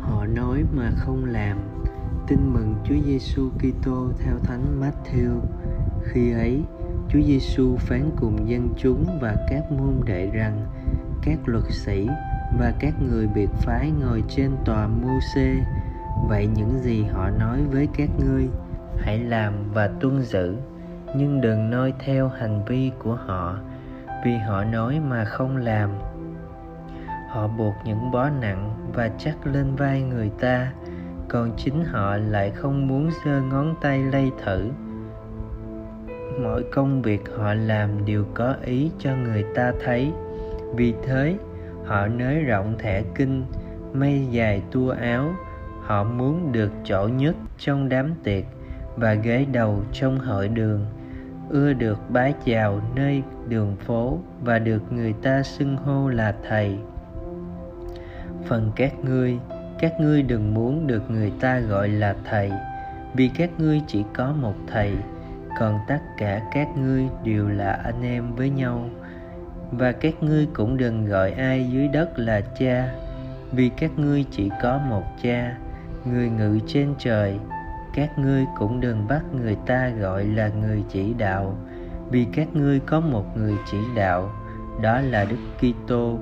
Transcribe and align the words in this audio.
Họ 0.00 0.26
nói 0.26 0.64
mà 0.72 0.90
không 0.96 1.24
làm. 1.24 1.58
Tin 2.26 2.38
mừng 2.52 2.74
Chúa 2.84 2.94
Giêsu 3.06 3.50
Kitô 3.50 4.08
theo 4.18 4.38
Thánh 4.44 4.80
Matthew. 4.80 5.40
Khi 6.04 6.32
ấy, 6.32 6.62
Chúa 7.08 7.20
Giêsu 7.26 7.76
phán 7.76 8.10
cùng 8.20 8.48
dân 8.48 8.68
chúng 8.76 9.18
và 9.20 9.36
các 9.50 9.72
môn 9.72 9.94
đệ 10.04 10.30
rằng: 10.30 10.66
Các 11.22 11.38
luật 11.46 11.64
sĩ 11.70 12.08
và 12.58 12.74
các 12.80 12.94
người 13.02 13.28
biệt 13.34 13.50
phái 13.52 13.90
ngồi 14.00 14.22
trên 14.28 14.50
tòa 14.64 14.86
Môsê, 14.86 15.54
vậy 16.28 16.48
những 16.56 16.80
gì 16.82 17.02
họ 17.02 17.30
nói 17.30 17.62
với 17.70 17.88
các 17.96 18.10
ngươi, 18.18 18.48
hãy 18.98 19.18
làm 19.18 19.52
và 19.74 19.90
tuân 20.00 20.22
giữ 20.22 20.56
nhưng 21.16 21.40
đừng 21.40 21.70
noi 21.70 21.94
theo 21.98 22.28
hành 22.28 22.64
vi 22.64 22.92
của 22.98 23.14
họ, 23.14 23.58
vì 24.24 24.36
họ 24.36 24.64
nói 24.64 25.00
mà 25.00 25.24
không 25.24 25.56
làm. 25.56 25.90
Họ 27.28 27.48
buộc 27.48 27.74
những 27.84 28.10
bó 28.10 28.28
nặng 28.40 28.92
và 28.94 29.10
chắc 29.18 29.46
lên 29.46 29.76
vai 29.76 30.02
người 30.02 30.30
ta, 30.40 30.72
còn 31.28 31.50
chính 31.56 31.84
họ 31.84 32.16
lại 32.16 32.50
không 32.50 32.88
muốn 32.88 33.10
giơ 33.24 33.40
ngón 33.40 33.74
tay 33.80 34.02
lay 34.02 34.30
thử. 34.44 34.70
Mọi 36.42 36.62
công 36.72 37.02
việc 37.02 37.22
họ 37.36 37.54
làm 37.54 38.04
đều 38.04 38.24
có 38.34 38.54
ý 38.64 38.90
cho 38.98 39.10
người 39.16 39.44
ta 39.54 39.72
thấy. 39.84 40.12
Vì 40.74 40.94
thế, 41.06 41.36
họ 41.84 42.06
nới 42.06 42.40
rộng 42.40 42.74
thẻ 42.78 43.02
kinh 43.14 43.44
mây 43.92 44.26
dài 44.30 44.62
tua 44.70 44.90
áo. 44.90 45.30
Họ 45.82 46.04
muốn 46.04 46.52
được 46.52 46.70
chỗ 46.84 47.08
nhất 47.08 47.36
trong 47.58 47.88
đám 47.88 48.14
tiệc 48.24 48.44
và 48.96 49.14
ghế 49.14 49.46
đầu 49.52 49.82
trong 49.92 50.18
hội 50.18 50.48
đường 50.48 50.86
ưa 51.48 51.72
được 51.72 52.10
bái 52.10 52.34
chào 52.44 52.80
nơi 52.94 53.22
đường 53.48 53.76
phố 53.76 54.18
và 54.42 54.58
được 54.58 54.92
người 54.92 55.12
ta 55.22 55.42
xưng 55.42 55.76
hô 55.76 56.08
là 56.08 56.34
thầy. 56.48 56.78
Phần 58.46 58.72
các 58.76 58.92
ngươi 59.04 59.38
các 59.78 60.00
ngươi 60.00 60.22
đừng 60.22 60.54
muốn 60.54 60.86
được 60.86 61.10
người 61.10 61.32
ta 61.40 61.58
gọi 61.58 61.88
là 61.88 62.14
thầy, 62.24 62.52
vì 63.14 63.30
các 63.38 63.50
ngươi 63.58 63.82
chỉ 63.86 64.04
có 64.14 64.32
một 64.32 64.54
thầy, 64.66 64.92
còn 65.60 65.78
tất 65.88 65.98
cả 66.18 66.40
các 66.52 66.68
ngươi 66.76 67.08
đều 67.24 67.48
là 67.48 67.72
anh 67.72 68.02
em 68.02 68.34
với 68.34 68.50
nhau. 68.50 68.90
Và 69.70 69.92
các 69.92 70.14
ngươi 70.20 70.46
cũng 70.54 70.76
đừng 70.76 71.06
gọi 71.06 71.32
ai 71.32 71.68
dưới 71.70 71.88
đất 71.88 72.18
là 72.18 72.40
cha, 72.40 72.94
vì 73.52 73.68
các 73.68 73.90
ngươi 73.96 74.24
chỉ 74.30 74.50
có 74.62 74.78
một 74.88 75.04
cha, 75.22 75.56
người 76.04 76.28
ngự 76.28 76.58
trên 76.66 76.94
trời 76.98 77.38
các 77.96 78.18
ngươi 78.18 78.46
cũng 78.58 78.80
đừng 78.80 79.06
bắt 79.08 79.22
người 79.32 79.56
ta 79.66 79.88
gọi 79.88 80.24
là 80.24 80.48
người 80.48 80.82
chỉ 80.88 81.14
đạo, 81.14 81.58
vì 82.10 82.26
các 82.32 82.48
ngươi 82.54 82.80
có 82.80 83.00
một 83.00 83.36
người 83.36 83.54
chỉ 83.70 83.78
đạo, 83.94 84.30
đó 84.82 85.00
là 85.00 85.24
đức 85.24 85.36
kitô. 85.58 86.18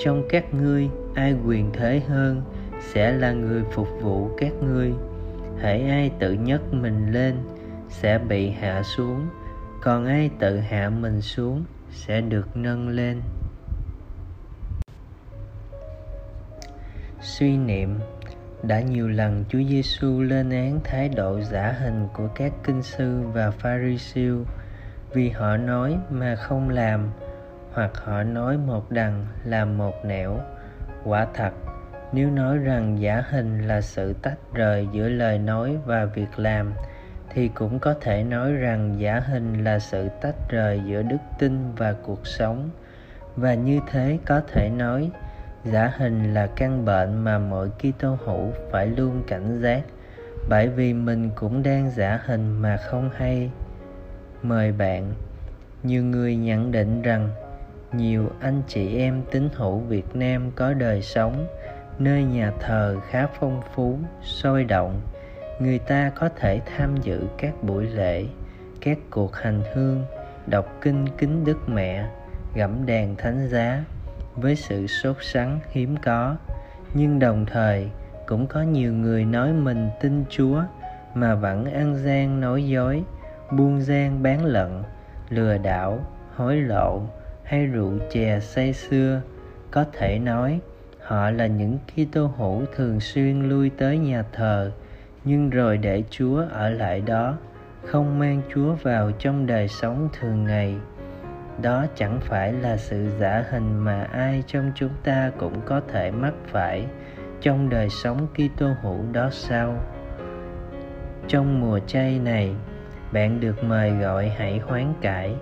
Trong 0.00 0.22
các 0.28 0.54
ngươi, 0.54 0.90
ai 1.14 1.34
quyền 1.46 1.70
thế 1.72 2.02
hơn 2.08 2.42
sẽ 2.80 3.12
là 3.12 3.32
người 3.32 3.62
phục 3.72 3.88
vụ 4.02 4.30
các 4.38 4.52
ngươi. 4.62 4.92
Hãy 5.60 5.88
ai 5.88 6.10
tự 6.18 6.32
nhấc 6.32 6.74
mình 6.74 7.12
lên 7.12 7.36
sẽ 7.88 8.18
bị 8.18 8.50
hạ 8.50 8.82
xuống, 8.82 9.26
còn 9.82 10.06
ai 10.06 10.30
tự 10.38 10.58
hạ 10.58 10.90
mình 10.90 11.20
xuống 11.20 11.64
sẽ 11.90 12.20
được 12.20 12.56
nâng 12.56 12.88
lên. 12.88 13.22
Suy 17.20 17.56
niệm 17.56 17.98
đã 18.62 18.80
nhiều 18.80 19.08
lần 19.08 19.44
Chúa 19.48 19.62
Giêsu 19.68 20.22
lên 20.22 20.50
án 20.50 20.80
thái 20.84 21.08
độ 21.08 21.40
giả 21.40 21.72
hình 21.72 22.08
của 22.12 22.28
các 22.34 22.52
kinh 22.64 22.82
sư 22.82 23.22
và 23.32 23.50
pharisêu 23.50 24.44
vì 25.12 25.30
họ 25.30 25.56
nói 25.56 25.98
mà 26.10 26.34
không 26.34 26.68
làm, 26.68 27.10
hoặc 27.72 27.90
họ 27.94 28.22
nói 28.22 28.58
một 28.58 28.90
đằng 28.90 29.26
làm 29.44 29.78
một 29.78 30.04
nẻo. 30.04 30.40
Quả 31.04 31.26
thật, 31.34 31.50
nếu 32.12 32.30
nói 32.30 32.58
rằng 32.58 33.00
giả 33.00 33.24
hình 33.30 33.68
là 33.68 33.80
sự 33.80 34.12
tách 34.22 34.38
rời 34.54 34.88
giữa 34.92 35.08
lời 35.08 35.38
nói 35.38 35.76
và 35.84 36.04
việc 36.04 36.38
làm, 36.38 36.72
thì 37.30 37.48
cũng 37.48 37.78
có 37.78 37.94
thể 38.00 38.24
nói 38.24 38.52
rằng 38.52 38.94
giả 38.98 39.20
hình 39.20 39.64
là 39.64 39.78
sự 39.78 40.08
tách 40.20 40.48
rời 40.48 40.82
giữa 40.86 41.02
đức 41.02 41.20
tin 41.38 41.74
và 41.76 41.92
cuộc 41.92 42.26
sống. 42.26 42.70
Và 43.36 43.54
như 43.54 43.80
thế 43.90 44.18
có 44.26 44.40
thể 44.52 44.70
nói 44.70 45.10
giả 45.72 45.92
hình 45.96 46.34
là 46.34 46.46
căn 46.46 46.84
bệnh 46.84 47.24
mà 47.24 47.38
mọi 47.38 47.68
Kitô 47.70 48.16
hữu 48.24 48.52
phải 48.70 48.86
luôn 48.86 49.22
cảnh 49.26 49.60
giác, 49.62 49.82
bởi 50.48 50.68
vì 50.68 50.92
mình 50.92 51.30
cũng 51.34 51.62
đang 51.62 51.90
giả 51.90 52.20
hình 52.24 52.62
mà 52.62 52.76
không 52.76 53.10
hay. 53.16 53.50
Mời 54.42 54.72
bạn, 54.72 55.12
nhiều 55.82 56.04
người 56.04 56.36
nhận 56.36 56.72
định 56.72 57.02
rằng 57.02 57.30
nhiều 57.92 58.30
anh 58.40 58.62
chị 58.68 58.96
em 58.96 59.22
tín 59.30 59.48
hữu 59.54 59.78
Việt 59.78 60.16
Nam 60.16 60.50
có 60.56 60.72
đời 60.72 61.02
sống 61.02 61.46
nơi 61.98 62.24
nhà 62.24 62.52
thờ 62.60 62.96
khá 63.10 63.26
phong 63.40 63.62
phú, 63.74 63.98
sôi 64.22 64.64
động. 64.64 65.00
Người 65.60 65.78
ta 65.78 66.10
có 66.14 66.28
thể 66.36 66.60
tham 66.66 66.96
dự 66.96 67.20
các 67.38 67.62
buổi 67.62 67.86
lễ, 67.86 68.24
các 68.80 68.98
cuộc 69.10 69.36
hành 69.36 69.62
hương, 69.74 70.04
đọc 70.46 70.76
kinh 70.80 71.06
kính 71.18 71.44
đức 71.44 71.68
mẹ, 71.68 72.08
gẫm 72.54 72.86
đàn 72.86 73.16
thánh 73.16 73.48
giá 73.48 73.84
với 74.40 74.56
sự 74.56 74.86
sốt 74.86 75.16
sắng 75.20 75.60
hiếm 75.70 75.96
có. 76.02 76.36
Nhưng 76.94 77.18
đồng 77.18 77.46
thời, 77.46 77.90
cũng 78.26 78.46
có 78.46 78.62
nhiều 78.62 78.92
người 78.92 79.24
nói 79.24 79.52
mình 79.52 79.90
tin 80.00 80.24
chúa, 80.30 80.62
mà 81.14 81.34
vẫn 81.34 81.64
ăn 81.64 81.96
gian 81.96 82.40
nói 82.40 82.66
dối, 82.66 83.02
buôn 83.52 83.80
gian 83.80 84.22
bán 84.22 84.44
lận, 84.44 84.82
lừa 85.28 85.58
đảo, 85.58 85.98
hối 86.36 86.56
lộ 86.56 87.02
hay 87.42 87.66
rượu 87.66 87.92
chè 88.12 88.40
say 88.40 88.72
xưa. 88.72 89.20
Có 89.70 89.84
thể 89.92 90.18
nói, 90.18 90.60
họ 91.02 91.30
là 91.30 91.46
những 91.46 91.78
Kitô 91.86 92.26
hữu 92.26 92.62
thường 92.76 93.00
xuyên 93.00 93.48
lui 93.48 93.70
tới 93.70 93.98
nhà 93.98 94.24
thờ, 94.32 94.72
nhưng 95.24 95.50
rồi 95.50 95.78
để 95.78 96.02
Chúa 96.10 96.44
ở 96.52 96.70
lại 96.70 97.00
đó, 97.00 97.36
không 97.84 98.18
mang 98.18 98.42
Chúa 98.54 98.74
vào 98.82 99.10
trong 99.18 99.46
đời 99.46 99.68
sống 99.68 100.08
thường 100.20 100.44
ngày 100.44 100.76
đó 101.62 101.86
chẳng 101.94 102.20
phải 102.20 102.52
là 102.52 102.76
sự 102.76 103.10
giả 103.18 103.44
hình 103.50 103.78
mà 103.78 104.04
ai 104.12 104.42
trong 104.46 104.72
chúng 104.74 104.92
ta 105.04 105.30
cũng 105.38 105.60
có 105.66 105.80
thể 105.88 106.10
mắc 106.10 106.34
phải 106.46 106.86
trong 107.40 107.68
đời 107.68 107.88
sống 107.88 108.26
Kitô 108.34 108.68
hữu 108.82 109.04
đó 109.12 109.28
sao? 109.32 109.74
Trong 111.28 111.60
mùa 111.60 111.78
chay 111.78 112.18
này, 112.18 112.54
bạn 113.12 113.40
được 113.40 113.64
mời 113.64 113.90
gọi 113.90 114.28
hãy 114.28 114.58
hoán 114.58 114.94
cải, 115.00 115.34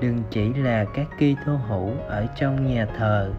đừng 0.00 0.22
chỉ 0.30 0.54
là 0.54 0.84
các 0.94 1.06
Kitô 1.16 1.52
hữu 1.68 1.90
ở 2.06 2.26
trong 2.36 2.66
nhà 2.66 2.86
thờ, 2.98 3.32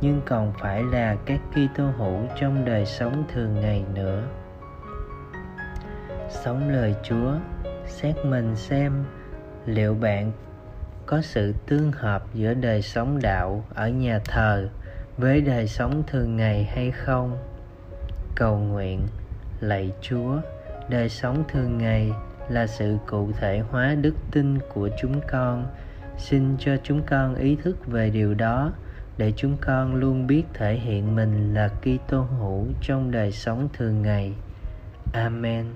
nhưng 0.00 0.20
còn 0.26 0.52
phải 0.60 0.82
là 0.92 1.16
các 1.26 1.40
Kitô 1.50 1.84
hữu 1.84 2.20
trong 2.40 2.64
đời 2.64 2.86
sống 2.86 3.24
thường 3.32 3.60
ngày 3.60 3.84
nữa. 3.94 4.22
Sống 6.28 6.68
lời 6.68 6.94
Chúa, 7.02 7.34
xét 7.86 8.16
mình 8.24 8.56
xem 8.56 9.04
liệu 9.66 9.94
bạn 9.94 10.32
có 11.06 11.20
sự 11.22 11.54
tương 11.66 11.92
hợp 11.92 12.24
giữa 12.34 12.54
đời 12.54 12.82
sống 12.82 13.22
đạo 13.22 13.64
ở 13.74 13.88
nhà 13.88 14.18
thờ 14.24 14.68
với 15.18 15.40
đời 15.40 15.68
sống 15.68 16.02
thường 16.06 16.36
ngày 16.36 16.64
hay 16.64 16.90
không 16.90 17.38
cầu 18.34 18.58
nguyện, 18.58 19.06
lạy 19.60 19.92
chúa, 20.00 20.36
đời 20.88 21.08
sống 21.08 21.44
thường 21.48 21.78
ngày 21.78 22.10
là 22.48 22.66
sự 22.66 22.96
cụ 23.06 23.30
thể 23.40 23.58
hóa 23.58 23.94
đức 23.94 24.14
tin 24.30 24.58
của 24.74 24.88
chúng 25.00 25.20
con 25.30 25.66
xin 26.18 26.56
cho 26.58 26.76
chúng 26.82 27.02
con 27.02 27.34
ý 27.34 27.56
thức 27.56 27.86
về 27.86 28.10
điều 28.10 28.34
đó 28.34 28.72
để 29.18 29.32
chúng 29.36 29.56
con 29.60 29.94
luôn 29.94 30.26
biết 30.26 30.42
thể 30.54 30.74
hiện 30.74 31.16
mình 31.16 31.54
là 31.54 31.68
Kitô 31.68 32.20
hữu 32.20 32.66
trong 32.82 33.10
đời 33.10 33.32
sống 33.32 33.68
thường 33.72 34.02
ngày. 34.02 34.32
Amen. 35.12 35.66